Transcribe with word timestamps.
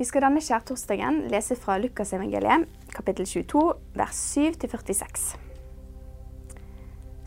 Vi 0.00 0.06
skal 0.08 0.22
denne 0.24 0.40
skjærtorsdagen 0.40 1.26
lese 1.28 1.52
fra 1.60 1.74
Lukasevangeliet, 1.76 2.62
kapittel 2.88 3.26
22, 3.28 3.60
vers 3.92 4.20
7-46. 4.32 5.26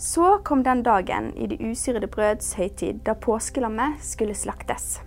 Så 0.01 0.29
kom 0.41 0.63
den 0.65 0.81
dagen 0.81 1.27
i 1.37 1.45
det 1.51 1.59
usyrede 1.61 2.09
brøds 2.09 2.55
høytid, 2.57 3.03
da 3.05 3.13
påskelammet 3.13 4.01
skulle 4.01 4.33
slaktes. 4.33 5.03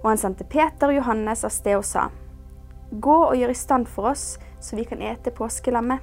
Og 0.00 0.08
han 0.08 0.18
sendte 0.18 0.42
Peter 0.50 0.90
og 0.90 0.98
Johannes 0.98 1.46
av 1.46 1.54
sted 1.54 1.78
og 1.78 1.86
sa, 1.86 2.08
Gå 2.90 3.18
og 3.28 3.38
gjør 3.38 3.54
i 3.54 3.60
stand 3.62 3.86
for 3.86 4.10
oss, 4.10 4.32
så 4.58 4.74
vi 4.74 4.90
kan 4.90 5.06
ete 5.06 5.30
påskelammet. 5.30 6.02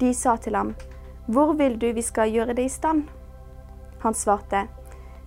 De 0.00 0.14
sa 0.16 0.38
til 0.40 0.56
ham, 0.56 0.72
Hvor 1.28 1.52
vil 1.52 1.76
du 1.76 1.90
vi 1.92 2.02
skal 2.02 2.32
gjøre 2.32 2.56
det 2.56 2.64
i 2.64 2.72
stand? 2.72 3.04
Han 4.00 4.16
svarte, 4.16 4.70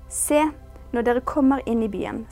Se, 0.10 0.42
når 0.90 1.06
dere 1.06 1.22
kommer 1.22 1.62
inn 1.70 1.86
i 1.86 1.98
byen, 2.00 2.26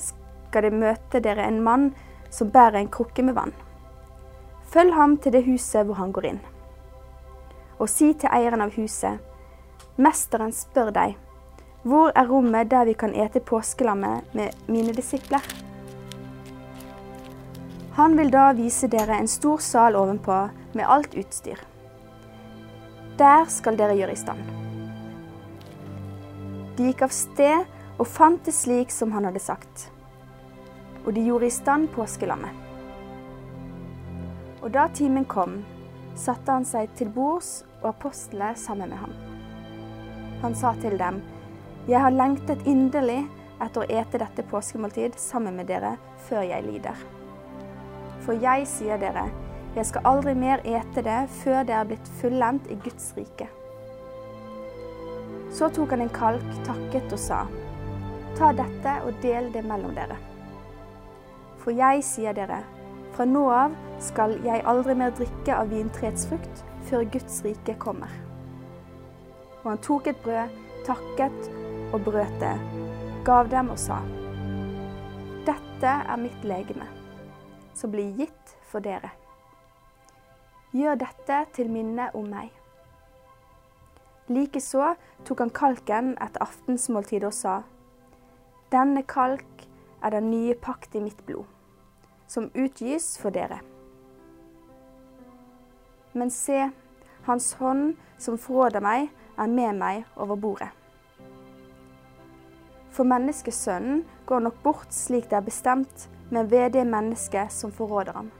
skal 0.50 0.66
det 0.66 0.74
møte 0.74 1.22
dere 1.22 1.46
en 1.46 1.62
mann 1.64 1.92
som 2.34 2.50
bærer 2.50 2.82
en 2.82 2.92
krukke 2.92 3.24
med 3.26 3.38
vann. 3.38 3.54
Følg 4.70 4.94
ham 4.94 5.18
til 5.18 5.34
det 5.34 5.46
huset 5.46 5.86
hvor 5.86 5.98
han 6.02 6.14
går 6.14 6.30
inn. 6.34 6.40
Og 7.80 7.90
si 7.90 8.12
til 8.14 8.30
eieren 8.34 8.62
av 8.66 8.74
huset, 8.76 9.22
Mesteren 10.00 10.54
spør 10.56 10.94
deg, 10.96 11.16
hvor 11.84 12.14
er 12.16 12.30
rommet 12.30 12.70
der 12.72 12.86
vi 12.88 12.94
kan 12.96 13.12
ete 13.12 13.42
påskelammet 13.44 14.32
med 14.36 14.56
mine 14.72 14.94
disipler? 14.96 15.44
Han 17.98 18.16
vil 18.16 18.32
da 18.32 18.46
vise 18.56 18.88
dere 18.88 19.18
en 19.20 19.28
stor 19.28 19.60
sal 19.60 19.98
ovenpå 20.00 20.38
med 20.72 20.88
alt 20.88 21.18
utstyr. 21.20 21.60
Der 23.20 23.44
skal 23.52 23.76
dere 23.76 23.98
gjøre 24.00 24.16
i 24.16 24.22
stand. 24.24 24.40
De 26.78 26.88
gikk 26.88 27.04
av 27.04 27.12
sted 27.12 27.68
og 28.00 28.08
fant 28.08 28.46
det 28.48 28.56
slik 28.56 28.96
som 28.96 29.12
han 29.12 29.28
hadde 29.28 29.44
sagt 29.44 29.90
og 31.06 31.14
de 31.16 31.24
gjorde 31.26 31.48
i 31.48 31.54
stand 31.54 31.90
påskelammet. 31.96 32.52
Og 34.60 34.72
da 34.76 34.88
timen 34.94 35.26
kom, 35.26 35.62
satte 36.20 36.52
han 36.52 36.66
seg 36.68 36.92
til 37.00 37.12
bords 37.16 37.64
og 37.82 37.94
apostlene 37.94 38.56
sammen 38.60 38.92
med 38.92 39.00
ham. 39.00 39.14
Han 40.42 40.56
sa 40.56 40.74
til 40.82 40.98
dem, 41.00 41.22
Jeg 41.88 42.02
har 42.02 42.12
lengtet 42.12 42.68
inderlig 42.68 43.24
etter 43.64 43.82
å 43.82 43.88
ete 43.90 44.20
dette 44.22 44.44
påskemåltid 44.44 45.16
sammen 45.18 45.56
med 45.56 45.68
dere 45.68 45.96
før 46.28 46.44
jeg 46.48 46.64
lider. 46.68 46.96
For 48.26 48.38
jeg 48.38 48.68
sier 48.68 49.00
dere, 49.02 49.26
jeg 49.76 49.88
skal 49.90 50.06
aldri 50.06 50.36
mer 50.36 50.62
ete 50.68 51.04
det 51.06 51.20
før 51.42 51.64
det 51.66 51.76
er 51.76 51.88
blitt 51.90 52.12
fullendt 52.20 52.70
i 52.70 52.78
Guds 52.84 53.14
rike. 53.18 53.48
Så 55.56 55.72
tok 55.74 55.96
han 55.96 56.06
en 56.06 56.14
kalk, 56.14 56.50
takket 56.68 57.16
og 57.16 57.22
sa, 57.22 57.46
Ta 58.38 58.52
dette 58.56 59.00
og 59.04 59.18
del 59.24 59.50
det 59.52 59.66
mellom 59.68 59.96
dere. 59.98 60.29
For 61.70 61.78
jeg 61.78 62.02
sier 62.02 62.34
dere, 62.34 62.64
fra 63.14 63.28
nå 63.30 63.44
av 63.54 63.74
skal 64.02 64.32
jeg 64.42 64.64
aldri 64.66 64.96
mer 64.98 65.12
drikke 65.14 65.54
av 65.54 65.68
vintreets 65.70 66.24
frukt 66.26 66.64
før 66.88 67.04
Guds 67.14 67.36
rike 67.46 67.76
kommer. 67.78 68.10
Og 69.60 69.68
han 69.68 69.82
tok 69.86 70.10
et 70.10 70.24
brød, 70.24 70.56
takket 70.88 71.52
og 71.94 72.08
brøt 72.08 72.34
det, 72.42 72.56
gav 73.28 73.52
dem 73.52 73.70
og 73.70 73.78
sa, 73.78 74.00
Dette 75.46 75.92
er 75.92 76.18
mitt 76.24 76.48
legeme, 76.50 76.88
som 77.78 77.94
blir 77.94 78.18
gitt 78.18 78.56
for 78.72 78.82
dere. 78.82 79.14
Gjør 80.74 80.98
dette 81.06 81.44
til 81.54 81.70
minne 81.70 82.10
om 82.18 82.34
meg. 82.34 82.50
Likeså 84.26 84.96
tok 85.30 85.46
han 85.46 85.54
kalken 85.62 86.12
etter 86.18 86.50
aftensmåltidet 86.50 87.30
og 87.30 87.38
sa, 87.44 87.56
Denne 88.74 89.06
kalk 89.06 89.70
er 90.02 90.18
den 90.18 90.32
nye 90.34 90.58
pakt 90.58 90.98
i 90.98 91.06
mitt 91.06 91.22
blod, 91.30 91.46
som 92.30 92.52
utgis 92.54 93.16
for 93.18 93.34
dere. 93.34 93.60
Men 96.14 96.32
se, 96.34 96.70
Hans 97.26 97.54
hånd 97.60 97.98
som 98.18 98.38
forråder 98.42 98.82
meg, 98.82 99.10
er 99.40 99.48
med 99.48 99.78
meg 99.80 100.06
over 100.20 100.40
bordet. 100.40 100.70
For 102.90 103.08
menneskesønnen 103.08 104.02
går 104.28 104.42
nok 104.48 104.58
bort 104.64 104.96
slik 104.96 105.30
det 105.30 105.38
er 105.40 105.46
bestemt, 105.46 106.08
men 106.30 106.50
ved 106.50 106.74
det 106.74 106.88
mennesket 106.90 107.54
som 107.54 107.72
forråder 107.74 108.18
ham. 108.18 108.32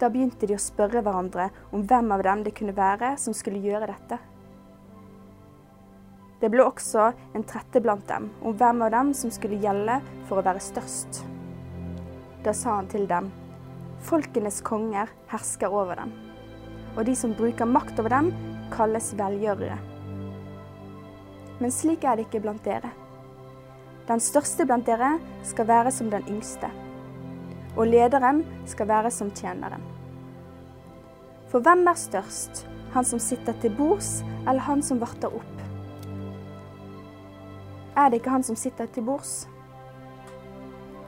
Da 0.00 0.10
begynte 0.12 0.48
de 0.48 0.56
å 0.56 0.60
spørre 0.60 1.00
hverandre 1.04 1.50
om 1.72 1.84
hvem 1.88 2.10
av 2.16 2.24
dem 2.26 2.42
det 2.44 2.56
kunne 2.56 2.76
være 2.76 3.14
som 3.20 3.36
skulle 3.36 3.62
gjøre 3.64 3.88
dette. 3.92 4.18
Det 6.40 6.50
ble 6.52 6.66
også 6.66 7.12
en 7.36 7.46
trette 7.48 7.80
blant 7.80 8.04
dem 8.10 8.28
om 8.42 8.56
hvem 8.56 8.84
av 8.84 8.92
dem 8.92 9.14
som 9.16 9.32
skulle 9.32 9.60
gjelde 9.62 10.02
for 10.28 10.40
å 10.40 10.44
være 10.44 10.60
størst. 10.60 11.35
Da 12.46 12.52
sa 12.54 12.76
han 12.78 12.86
til 12.86 13.08
dem, 13.10 13.32
folkenes 14.06 14.60
konger 14.62 15.10
hersker 15.32 15.72
over 15.72 15.98
dem, 15.98 16.12
og 16.94 17.08
de 17.08 17.14
som 17.18 17.34
bruker 17.34 17.66
makt 17.66 17.98
over 17.98 18.14
dem, 18.14 18.28
kalles 18.70 19.10
velgjørere. 19.18 19.80
Men 21.58 21.74
slik 21.74 22.06
er 22.06 22.14
det 22.14 22.28
ikke 22.28 22.44
blant 22.44 22.62
dere. 22.62 22.92
Den 24.06 24.22
største 24.22 24.66
blant 24.68 24.86
dere 24.86 25.16
skal 25.48 25.66
være 25.66 25.90
som 25.90 26.12
den 26.12 26.22
yngste, 26.30 26.70
og 27.74 27.90
lederen 27.90 28.44
skal 28.70 28.92
være 28.92 29.10
som 29.10 29.34
tjeneren. 29.34 29.82
For 31.50 31.58
hvem 31.66 31.82
er 31.90 31.98
størst, 31.98 32.66
han 32.94 33.04
som 33.04 33.18
sitter 33.18 33.58
til 33.58 33.74
bords, 33.74 34.20
eller 34.46 34.62
han 34.70 34.86
som 34.86 35.02
varter 35.02 35.34
opp? 35.34 35.56
er 37.96 38.10
det 38.10 38.20
ikke 38.20 38.30
han 38.30 38.44
som 38.44 38.56
sitter 38.56 38.86
til 38.92 39.06
bords. 39.06 39.46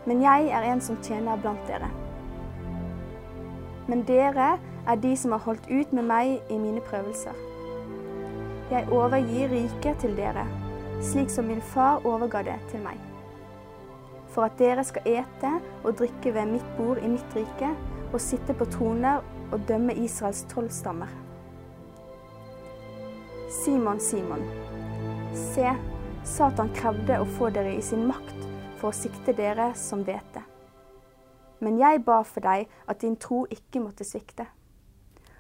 Men 0.09 0.23
jeg 0.25 0.49
er 0.49 0.65
en 0.65 0.81
som 0.81 0.97
tjener 1.05 1.37
blant 1.37 1.61
dere. 1.69 1.91
Men 3.89 4.07
dere 4.09 4.55
er 4.89 5.01
de 5.03 5.11
som 5.21 5.35
har 5.37 5.43
holdt 5.45 5.69
ut 5.69 5.93
med 5.93 6.07
meg 6.09 6.39
i 6.49 6.57
mine 6.57 6.81
prøvelser. 6.87 7.37
Jeg 8.71 8.89
overgir 8.93 9.53
riket 9.53 10.01
til 10.01 10.17
dere, 10.17 10.47
slik 11.05 11.29
som 11.33 11.49
min 11.49 11.61
far 11.75 12.07
overga 12.09 12.43
det 12.49 12.57
til 12.73 12.81
meg. 12.85 12.97
For 14.33 14.49
at 14.49 14.57
dere 14.61 14.85
skal 14.85 15.09
ete 15.09 15.53
og 15.83 15.99
drikke 16.01 16.33
ved 16.33 16.55
mitt 16.55 16.73
bord 16.79 17.01
i 17.05 17.13
mitt 17.13 17.37
rike, 17.37 17.75
og 18.09 18.21
sitte 18.25 18.57
på 18.57 18.65
troner 18.73 19.21
og 19.53 19.61
dømme 19.69 19.93
Israels 19.93 20.47
tolv 20.49 20.73
stammer. 20.73 21.13
Simon, 23.61 24.01
Simon, 24.01 24.45
se, 25.37 25.73
Satan 26.25 26.73
krevde 26.77 27.21
å 27.21 27.29
få 27.37 27.53
dere 27.53 27.77
i 27.77 27.85
sin 27.85 28.09
makt 28.09 28.48
for 28.79 28.91
å 28.91 28.97
sikte 28.97 29.35
dere 29.37 29.73
som 29.77 30.05
vet 30.07 30.27
det. 30.35 30.45
Men 31.61 31.79
jeg 31.81 32.05
ba 32.07 32.21
for 32.23 32.45
deg 32.45 32.69
at 32.87 33.01
din 33.03 33.17
tro 33.19 33.45
ikke 33.51 33.83
måtte 33.83 34.07
svikte. 34.07 34.47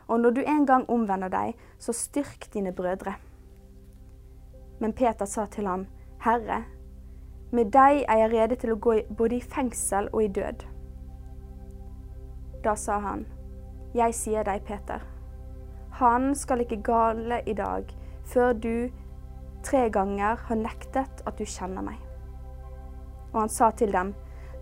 Og 0.08 0.20
når 0.20 0.34
du 0.34 0.40
en 0.42 0.66
gang 0.66 0.86
omvender 0.90 1.30
deg, 1.30 1.54
så 1.78 1.92
styrk 1.92 2.48
dine 2.52 2.72
brødre. 2.72 3.14
Men 4.80 4.92
Peter 4.92 5.26
sa 5.26 5.46
til 5.46 5.66
ham, 5.66 5.86
Herre, 6.24 6.64
med 7.52 7.70
deg 7.72 8.02
er 8.08 8.22
jeg 8.22 8.32
rede 8.32 8.56
til 8.60 8.74
å 8.74 8.80
gå 8.82 8.98
både 9.16 9.38
i 9.38 9.44
fengsel 9.44 10.10
og 10.12 10.24
i 10.24 10.32
død. 10.40 10.64
Da 12.64 12.74
sa 12.76 12.98
han, 13.00 13.26
Jeg 13.94 14.14
sier 14.14 14.44
deg, 14.44 14.66
Peter, 14.68 15.00
han 15.96 16.34
skal 16.34 16.60
ikke 16.60 16.82
gale 16.84 17.40
i 17.46 17.54
dag 17.56 17.88
før 18.28 18.52
du 18.52 18.90
tre 19.64 19.88
ganger 19.90 20.36
har 20.36 20.60
nektet 20.60 21.22
at 21.26 21.38
du 21.38 21.44
kjenner 21.48 21.82
meg. 21.82 22.07
Og 23.32 23.40
han 23.40 23.52
sa 23.52 23.70
til 23.70 23.92
dem, 23.92 24.14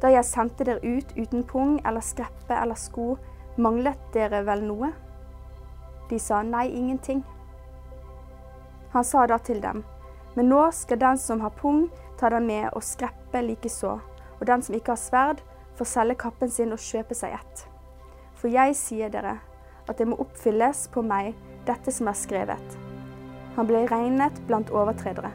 da 0.03 0.10
jeg 0.12 0.28
sendte 0.28 0.66
dere 0.66 0.82
ut 0.84 1.12
uten 1.16 1.44
pung 1.49 1.78
eller 1.87 2.04
skreppe 2.04 2.56
eller 2.56 2.78
sko, 2.78 3.15
manglet 3.56 4.00
dere 4.15 4.43
vel 4.47 4.65
noe? 4.66 4.93
De 6.10 6.19
sa 6.22 6.43
nei, 6.47 6.69
ingenting. 6.71 7.22
Han 8.93 9.05
sa 9.05 9.26
da 9.26 9.38
til 9.38 9.60
dem, 9.62 9.82
men 10.37 10.50
nå 10.50 10.66
skal 10.72 11.00
den 11.00 11.19
som 11.19 11.40
har 11.40 11.55
pung, 11.56 11.88
ta 12.20 12.31
den 12.32 12.46
med, 12.46 12.69
og 12.73 12.85
skreppe 12.85 13.43
likeså, 13.43 13.96
og 14.38 14.46
den 14.46 14.62
som 14.62 14.76
ikke 14.76 14.94
har 14.94 15.00
sverd, 15.00 15.43
får 15.76 15.90
selge 15.90 16.19
kappen 16.20 16.52
sin 16.52 16.73
og 16.73 16.81
kjøpe 16.81 17.17
seg 17.17 17.35
ett. 17.37 17.67
For 18.37 18.52
jeg 18.52 18.76
sier 18.79 19.12
dere 19.12 19.38
at 19.87 19.99
det 19.99 20.08
må 20.08 20.19
oppfylles 20.20 20.87
på 20.93 21.05
meg 21.05 21.35
dette 21.69 21.93
som 21.93 22.08
er 22.08 22.19
skrevet. 22.19 22.79
Han 23.56 23.69
ble 23.69 23.87
regnet 23.90 24.38
blant 24.49 24.73
overtredere. 24.73 25.32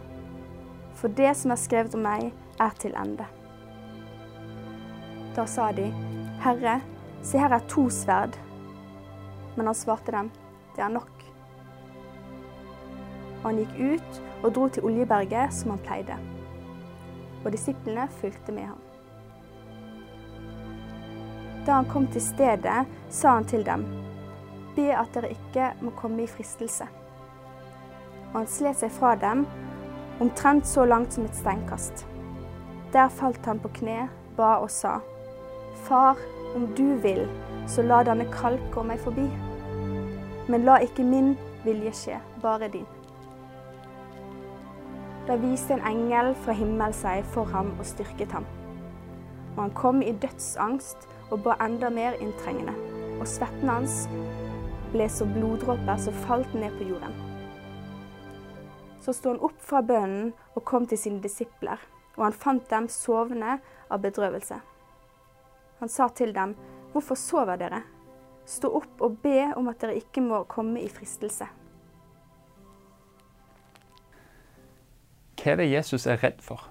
For 1.01 1.09
det 1.17 1.31
som 1.37 1.53
er 1.53 1.57
skrevet 1.57 1.95
om 1.97 2.03
meg, 2.05 2.27
er 2.61 2.75
til 2.77 2.93
ende. 2.93 3.25
Da 5.33 5.47
sa 5.49 5.71
de, 5.73 5.87
Herre, 6.43 6.75
se 7.25 7.41
her 7.41 7.55
er 7.55 7.65
to 7.71 7.87
sverd. 7.89 8.37
Men 9.55 9.71
han 9.71 9.77
svarte 9.77 10.13
dem, 10.13 10.29
det 10.75 10.85
er 10.85 10.93
nok. 10.93 11.25
Og 13.41 13.49
han 13.49 13.63
gikk 13.63 13.73
ut 13.81 14.21
og 14.43 14.53
dro 14.53 14.67
til 14.69 14.85
Oljeberget 14.85 15.57
som 15.57 15.73
han 15.73 15.83
pleide. 15.87 16.19
Og 17.41 17.49
disiplene 17.55 18.05
fulgte 18.21 18.53
med 18.53 18.69
ham. 18.69 18.87
Da 21.65 21.79
han 21.79 21.89
kom 21.89 22.05
til 22.13 22.21
stedet, 22.21 22.85
sa 23.09 23.35
han 23.39 23.49
til 23.49 23.65
dem, 23.65 23.89
Be 24.75 24.91
at 24.95 25.09
dere 25.17 25.33
ikke 25.33 25.73
må 25.81 25.91
komme 25.97 26.23
i 26.23 26.29
fristelse 26.29 26.85
og 28.31 28.39
han 28.39 28.47
slet 28.47 28.79
seg 28.79 28.93
fra 28.95 29.15
dem, 29.19 29.43
omtrent 30.21 30.67
så 30.67 30.85
langt 30.85 31.13
som 31.13 31.25
et 31.25 31.35
steinkast. 31.35 32.05
Der 32.93 33.09
falt 33.09 33.45
han 33.45 33.59
på 33.59 33.71
kne, 33.73 34.09
ba 34.37 34.59
og 34.61 34.69
sa, 34.71 34.99
Far, 35.87 36.17
om 36.55 36.67
du 36.77 36.95
vil, 37.01 37.25
så 37.67 37.81
la 37.81 38.03
denne 38.05 38.27
kalk 38.29 38.61
gå 38.73 38.83
meg 38.85 38.99
forbi. 39.01 39.25
Men 40.51 40.65
la 40.67 40.77
ikke 40.83 41.05
min 41.07 41.33
vilje 41.65 41.93
skje, 41.97 42.19
bare 42.43 42.69
din. 42.73 42.85
Da 45.27 45.37
viste 45.41 45.73
en 45.73 45.85
engel 45.87 46.35
fra 46.43 46.53
himmel 46.57 46.93
seg 46.97 47.25
for 47.33 47.49
ham 47.53 47.73
og 47.79 47.85
styrket 47.85 48.33
ham. 48.35 48.45
Og 49.55 49.63
han 49.63 49.73
kom 49.77 50.01
i 50.01 50.13
dødsangst 50.13 51.07
og 51.31 51.41
ba 51.45 51.57
enda 51.65 51.89
mer 51.89 52.19
inntrengende, 52.21 52.75
og 53.19 53.27
svetten 53.27 53.69
hans 53.69 54.05
ble 54.91 55.07
som 55.09 55.33
bloddråper 55.33 55.97
som 56.03 56.23
falt 56.27 56.53
ned 56.53 56.73
på 56.77 56.91
jorden. 56.91 57.15
Så 59.01 59.13
sto 59.17 59.33
han 59.33 59.41
opp 59.41 59.57
fra 59.65 59.81
bønnen 59.81 60.33
og 60.55 60.65
kom 60.65 60.85
til 60.87 60.99
sine 60.99 61.21
disipler, 61.23 61.81
og 62.17 62.27
han 62.27 62.37
fant 62.37 62.67
dem 62.69 62.89
sovende 62.91 63.57
av 63.89 64.03
bedrøvelse. 64.03 64.59
Han 65.81 65.89
sa 65.89 66.07
til 66.13 66.35
dem, 66.35 66.55
Hvorfor 66.91 67.15
sover 67.15 67.55
dere? 67.55 67.81
Stå 68.45 68.67
opp 68.81 69.01
og 69.01 69.21
be 69.23 69.47
om 69.55 69.69
at 69.71 69.79
dere 69.81 69.95
ikke 69.95 70.21
må 70.21 70.43
komme 70.51 70.81
i 70.83 70.89
fristelse. 70.91 71.47
Hva 75.41 75.53
er 75.53 75.61
det 75.61 75.71
Jesus 75.71 76.05
er 76.05 76.19
redd 76.21 76.43
for? 76.45 76.67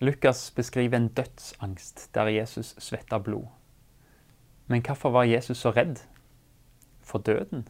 Lukas 0.00 0.50
beskriver 0.56 0.96
en 0.96 1.08
dødsangst 1.08 2.08
der 2.14 2.32
Jesus 2.32 2.74
svetta 2.78 3.18
blod. 3.18 3.46
Men 4.66 4.82
hvorfor 4.82 5.10
var 5.10 5.28
Jesus 5.28 5.58
så 5.58 5.70
redd? 5.70 5.98
For 7.02 7.18
døden? 7.18 7.68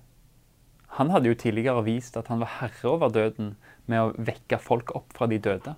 Han 0.99 1.13
hadde 1.15 1.31
jo 1.31 1.37
tidligere 1.39 1.85
vist 1.87 2.17
at 2.19 2.27
han 2.27 2.41
var 2.43 2.57
herre 2.59 2.91
over 2.91 3.13
døden 3.15 3.53
med 3.87 4.01
å 4.03 4.15
vekke 4.19 4.59
folk 4.59 4.91
opp 4.99 5.13
fra 5.15 5.29
de 5.31 5.37
døde. 5.39 5.77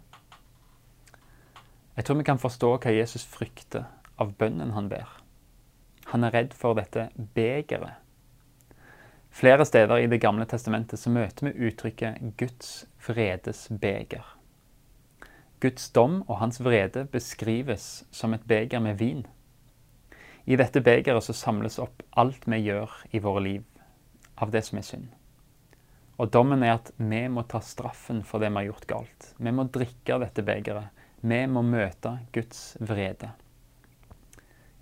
Jeg 1.96 2.06
tror 2.06 2.16
vi 2.16 2.24
kan 2.24 2.40
forstå 2.40 2.70
hva 2.80 2.92
Jesus 2.94 3.26
frykter 3.28 3.84
av 4.16 4.32
bønnen 4.40 4.72
han 4.72 4.88
ber. 4.88 5.10
Han 6.14 6.24
er 6.24 6.32
redd 6.32 6.54
for 6.56 6.78
dette 6.78 7.10
begeret. 7.36 7.98
Flere 9.30 9.66
steder 9.68 10.00
i 10.00 10.08
Det 10.08 10.22
gamle 10.22 10.46
testamentet 10.48 10.98
så 10.98 11.12
møter 11.12 11.50
vi 11.50 11.68
uttrykket 11.68 12.32
'Guds 12.40 12.86
vredes 13.06 13.68
beger'. 13.68 14.24
Guds 15.60 15.90
dom 15.90 16.22
og 16.28 16.38
hans 16.40 16.64
vrede 16.64 17.04
beskrives 17.04 18.06
som 18.10 18.32
et 18.34 18.48
beger 18.48 18.80
med 18.80 18.96
vin. 18.98 19.26
I 20.46 20.56
dette 20.56 20.80
begeret 20.80 21.22
så 21.22 21.36
samles 21.36 21.78
opp 21.78 22.02
alt 22.16 22.48
vi 22.48 22.56
gjør 22.64 22.88
i 23.12 23.18
våre 23.20 23.44
liv 23.44 23.79
av 24.40 24.52
det 24.54 24.64
som 24.66 24.80
er 24.80 24.86
synd. 24.86 25.08
Og 26.20 26.28
dommen 26.32 26.62
er 26.64 26.74
at 26.76 26.90
vi 26.98 27.22
må 27.32 27.46
ta 27.48 27.62
straffen 27.64 28.20
for 28.28 28.42
det 28.42 28.50
vi 28.50 28.60
har 28.60 28.68
gjort 28.70 28.88
galt. 28.90 29.28
Vi 29.38 29.52
må 29.56 29.64
drikke 29.72 30.16
av 30.16 30.24
dette 30.26 30.44
begeret. 30.44 30.90
Vi 31.20 31.38
må 31.48 31.62
møte 31.64 32.18
Guds 32.32 32.76
vrede. 32.80 33.32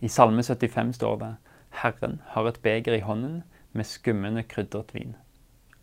I 0.02 0.10
Salme 0.10 0.42
75 0.42 0.96
står 0.98 1.16
det 1.22 1.30
Herren 1.82 2.20
har 2.34 2.48
et 2.48 2.60
beger 2.62 2.96
i 2.96 3.04
hånden 3.06 3.42
med 3.72 3.86
skummende 3.86 4.44
krydret 4.50 4.94
vin. 4.94 5.14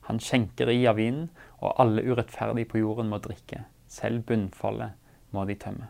Han 0.07 0.19
skjenker 0.21 0.69
i 0.69 0.83
av 0.87 0.99
vinen, 0.99 1.29
og 1.63 1.79
alle 1.81 2.03
urettferdige 2.03 2.69
på 2.69 2.83
jorden 2.83 3.09
må 3.09 3.19
drikke. 3.23 3.63
Selv 3.87 4.25
bunnfallet 4.27 4.95
må 5.33 5.45
de 5.49 5.55
tømme. 5.59 5.87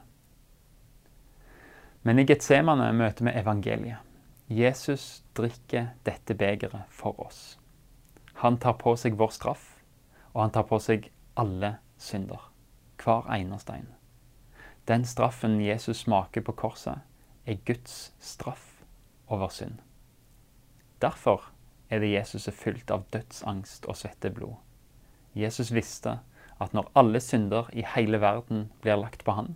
Men 2.05 2.21
i 2.21 2.25
Getsemane 2.29 2.91
møter 2.93 3.25
vi 3.25 3.33
evangeliet. 3.33 4.01
Jesus 4.47 5.23
drikker 5.33 5.95
dette 6.05 6.35
begeret 6.37 6.85
for 6.93 7.17
oss. 7.25 7.55
Han 8.43 8.57
tar 8.59 8.75
på 8.81 8.95
seg 8.99 9.15
vår 9.19 9.31
straff, 9.31 9.67
og 10.33 10.41
han 10.41 10.51
tar 10.55 10.67
på 10.67 10.79
seg 10.83 11.09
alle 11.39 11.77
synder. 11.97 12.51
Hver 12.99 13.27
eneste 13.31 13.77
en. 13.79 13.89
Den 14.87 15.05
straffen 15.05 15.59
Jesus 15.63 16.03
smaker 16.03 16.43
på 16.45 16.51
korset, 16.51 17.01
er 17.45 17.61
Guds 17.65 18.13
straff 18.19 18.83
over 19.27 19.49
synd. 19.49 19.79
Derfor 21.01 21.51
er 21.89 21.99
det 21.99 22.11
Jesus 22.11 22.47
er 22.47 22.55
fylt 22.57 22.91
av 22.91 23.05
dødsangst 23.13 23.85
og 23.85 23.97
svetteblod. 23.97 24.55
Jesus 25.35 25.73
visste 25.73 26.19
at 26.61 26.73
når 26.73 26.91
alle 26.95 27.19
synder 27.19 27.69
i 27.73 27.83
hele 27.95 28.21
verden 28.21 28.69
blir 28.81 28.99
lagt 29.01 29.25
på 29.25 29.35
han, 29.35 29.55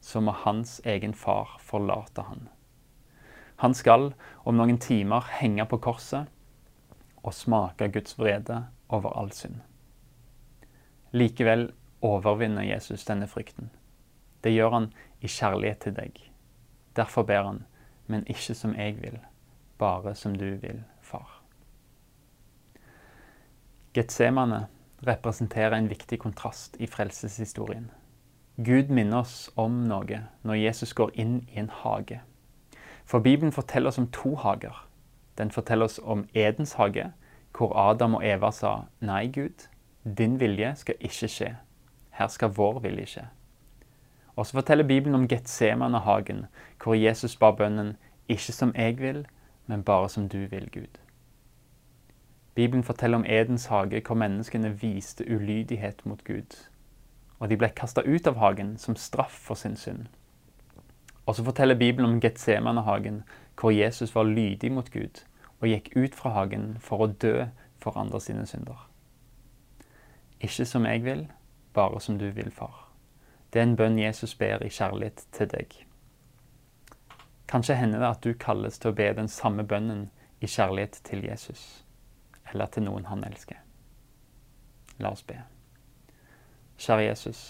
så 0.00 0.20
må 0.20 0.34
hans 0.44 0.80
egen 0.84 1.14
far 1.14 1.56
forlate 1.62 2.24
han. 2.26 2.48
Han 3.62 3.74
skal 3.78 4.10
om 4.42 4.56
noen 4.58 4.80
timer 4.82 5.28
henge 5.38 5.66
på 5.70 5.78
korset 5.84 6.31
og 7.22 7.34
smake 7.34 7.88
Guds 7.92 8.18
vrede 8.18 8.66
over 8.88 9.12
all 9.18 9.32
synd. 9.32 9.60
Likevel 11.12 11.70
overvinner 12.02 12.62
Jesus 12.62 13.04
denne 13.04 13.28
frykten. 13.28 13.70
Det 14.44 14.52
gjør 14.52 14.70
han 14.70 14.88
i 15.20 15.30
kjærlighet 15.30 15.84
til 15.84 15.96
deg. 15.96 16.18
Derfor 16.96 17.22
ber 17.22 17.46
han, 17.46 17.64
men 18.06 18.26
ikke 18.26 18.54
som 18.58 18.74
jeg 18.74 18.98
vil, 19.02 19.18
bare 19.78 20.14
som 20.14 20.34
du 20.36 20.56
vil, 20.62 20.82
far. 21.00 21.42
Getsemane 23.94 24.66
representerer 25.06 25.76
en 25.76 25.90
viktig 25.90 26.18
kontrast 26.18 26.76
i 26.80 26.86
frelseshistorien. 26.86 27.90
Gud 28.56 28.88
minner 28.88 29.22
oss 29.22 29.50
om 29.56 29.82
noe 29.88 30.22
når 30.42 30.60
Jesus 30.60 30.92
går 30.96 31.12
inn 31.18 31.42
i 31.48 31.58
en 31.60 31.70
hage. 31.82 32.20
For 33.04 33.20
Bibelen 33.20 33.52
forteller 33.52 33.88
oss 33.88 33.98
om 33.98 34.10
to 34.12 34.34
hager. 34.36 34.76
Den 35.38 35.50
forteller 35.50 35.84
oss 35.84 36.00
om 36.02 36.26
Edens 36.34 36.72
hage, 36.72 37.12
hvor 37.56 37.76
Adam 37.90 38.14
og 38.14 38.26
Eva 38.26 38.50
sa 38.50 38.74
nei, 39.00 39.26
Gud, 39.32 39.68
din 40.04 40.40
vilje 40.40 40.74
skal 40.76 40.94
ikke 41.00 41.28
skje. 41.28 41.52
Her 42.10 42.28
skal 42.28 42.52
vår 42.56 42.80
vilje 42.84 43.06
skje. 43.06 43.26
Og 44.36 44.46
så 44.46 44.52
forteller 44.52 44.88
Bibelen 44.88 45.14
om 45.14 45.28
Getsemanehagen, 45.28 46.46
hvor 46.82 46.94
Jesus 46.94 47.36
ba 47.36 47.50
bønnen 47.50 47.96
'Ikke 48.28 48.52
som 48.52 48.72
jeg 48.76 48.98
vil, 48.98 49.26
men 49.66 49.82
bare 49.82 50.08
som 50.08 50.28
du 50.28 50.38
vil, 50.38 50.70
Gud'. 50.76 51.00
Bibelen 52.54 52.84
forteller 52.84 53.18
om 53.18 53.24
Edens 53.28 53.66
hage, 53.66 54.02
hvor 54.06 54.14
menneskene 54.14 54.80
viste 54.80 55.24
ulydighet 55.34 56.06
mot 56.06 56.24
Gud. 56.24 56.68
Og 57.38 57.50
de 57.50 57.56
ble 57.56 57.68
kasta 57.68 58.00
ut 58.00 58.26
av 58.26 58.36
hagen 58.36 58.76
som 58.78 58.96
straff 58.96 59.32
for 59.32 59.54
sin 59.54 59.76
synd. 59.76 60.06
Og 61.26 61.34
så 61.34 61.44
forteller 61.44 61.74
Bibelen 61.74 62.10
om 62.10 62.20
Getsemane-hagen, 62.20 63.22
hvor 63.60 63.70
Jesus 63.70 64.14
var 64.14 64.24
lydig 64.24 64.72
mot 64.72 64.90
Gud 64.90 65.24
og 65.60 65.68
gikk 65.68 65.92
ut 65.96 66.14
fra 66.14 66.32
hagen 66.34 66.76
for 66.80 67.04
å 67.04 67.12
dø 67.22 67.46
for 67.82 67.98
andre 67.98 68.20
sine 68.20 68.46
synder. 68.46 68.88
Ikke 70.42 70.66
som 70.66 70.86
jeg 70.86 71.04
vil, 71.04 71.26
bare 71.74 72.00
som 72.00 72.18
du 72.18 72.30
vil, 72.30 72.50
far. 72.50 72.88
Det 73.52 73.60
er 73.60 73.68
en 73.68 73.76
bønn 73.76 73.98
Jesus 73.98 74.34
ber 74.34 74.64
i 74.64 74.70
kjærlighet 74.72 75.26
til 75.32 75.50
deg. 75.52 75.76
Kanskje 77.46 77.76
hender 77.78 78.00
det 78.00 78.08
at 78.08 78.24
du 78.24 78.34
kalles 78.34 78.78
til 78.80 78.90
å 78.90 78.96
be 78.96 79.10
den 79.14 79.28
samme 79.28 79.62
bønnen 79.62 80.08
i 80.40 80.48
kjærlighet 80.50 81.02
til 81.04 81.24
Jesus, 81.24 81.84
eller 82.50 82.66
til 82.66 82.88
noen 82.88 83.06
han 83.06 83.24
elsker. 83.28 83.60
La 84.98 85.12
oss 85.12 85.22
be. 85.22 85.38
Kjære 86.78 87.06
Jesus. 87.06 87.42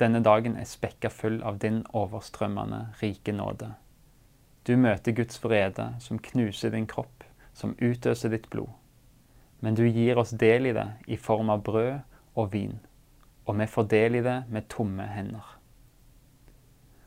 Denne 0.00 0.22
dagen 0.24 0.56
er 0.56 0.66
spekka 0.68 1.08
full 1.12 1.38
av 1.46 1.60
din 1.62 1.84
overstrømmende 1.94 2.86
rike 3.02 3.32
nåde. 3.32 3.74
Du 4.66 4.74
møter 4.76 5.14
Guds 5.14 5.38
vrede, 5.44 5.92
som 6.02 6.18
knuser 6.18 6.74
din 6.74 6.88
kropp, 6.90 7.24
som 7.54 7.76
utøser 7.78 8.34
ditt 8.34 8.50
blod. 8.50 8.72
Men 9.62 9.78
du 9.78 9.86
gir 9.86 10.18
oss 10.18 10.34
del 10.34 10.66
i 10.66 10.74
det 10.76 10.88
i 11.06 11.16
form 11.16 11.50
av 11.54 11.62
brød 11.64 12.02
og 12.36 12.52
vin 12.52 12.76
og 13.46 13.58
vi 13.58 13.66
får 13.66 13.86
del 13.90 14.18
i 14.18 14.24
det 14.26 14.36
med 14.50 14.68
tomme 14.68 15.06
hender. 15.06 15.44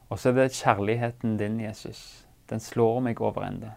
Og 0.10 0.20
så 0.20 0.32
er 0.32 0.38
det 0.38 0.56
kjærligheten 0.56 1.38
din, 1.38 1.60
Jesus. 1.62 2.26
Den 2.50 2.64
slår 2.64 3.02
meg 3.06 3.22
over 3.22 3.46
ende. 3.46 3.76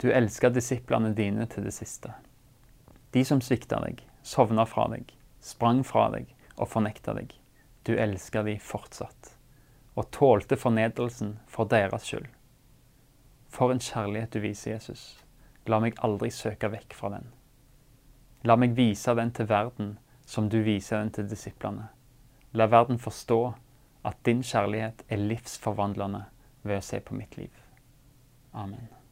Du 0.00 0.08
elsker 0.10 0.54
disiplene 0.54 1.12
dine 1.14 1.46
til 1.50 1.66
det 1.66 1.74
siste. 1.74 2.14
De 3.12 3.24
som 3.26 3.42
svikta 3.42 3.80
deg, 3.84 4.00
sovna 4.22 4.64
fra 4.66 4.86
deg, 4.94 5.10
sprang 5.42 5.82
fra 5.86 6.08
deg 6.14 6.30
og 6.56 6.70
fornekta 6.70 7.14
deg. 7.18 7.34
Du 7.84 7.92
elsker 7.98 8.46
de 8.46 8.56
fortsatt, 8.62 9.34
og 9.94 10.08
tålte 10.14 10.56
fornedrelsen 10.56 11.36
for 11.50 11.68
deres 11.68 12.08
skyld. 12.08 12.30
For 13.54 13.70
en 13.70 13.82
kjærlighet 13.82 14.34
du 14.34 14.40
viser, 14.42 14.72
Jesus. 14.74 15.24
La 15.70 15.78
meg 15.80 16.00
aldri 16.02 16.30
søke 16.34 16.72
vekk 16.72 16.96
fra 16.98 17.12
den. 17.14 17.28
La 18.44 18.56
meg 18.58 18.74
vise 18.76 19.14
den 19.14 19.30
til 19.32 19.48
verden 19.48 19.94
som 20.26 20.48
du 20.50 20.58
viser 20.66 20.98
den 20.98 21.12
til 21.14 21.28
disiplene. 21.30 21.86
La 22.52 22.66
verden 22.70 22.98
forstå 22.98 23.40
at 24.04 24.18
din 24.26 24.42
kjærlighet 24.42 25.06
er 25.08 25.22
livsforvandlende 25.22 26.24
ved 26.64 26.80
å 26.80 26.84
se 26.84 27.00
på 27.00 27.16
mitt 27.16 27.38
liv. 27.38 27.54
Amen. 28.52 29.03